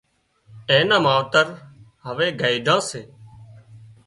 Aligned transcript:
اين 0.69 0.81
نان 0.89 1.01
ماوتر 1.05 1.47
هوي 2.05 2.27
گئيڍان 2.41 2.79
سي 2.89 3.01